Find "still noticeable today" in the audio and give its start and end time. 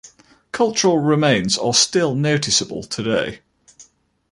1.75-3.41